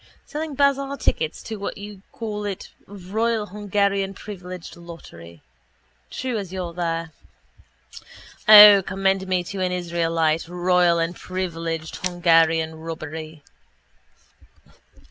Selling 0.25 0.55
bazaar 0.55 0.97
tickets 0.97 1.51
or 1.51 1.59
what 1.59 1.75
do 1.75 1.81
you 1.81 2.01
call 2.11 2.43
it 2.43 2.69
royal 2.87 3.45
Hungarian 3.45 4.15
privileged 4.15 4.75
lottery. 4.75 5.43
True 6.09 6.39
as 6.39 6.51
you're 6.51 6.73
there. 6.73 7.11
O, 8.49 8.81
commend 8.81 9.27
me 9.27 9.43
to 9.43 9.59
an 9.61 9.71
israelite! 9.71 10.47
Royal 10.47 10.97
and 10.97 11.15
privileged 11.15 11.97
Hungarian 11.97 12.73
robbery. 12.79 13.43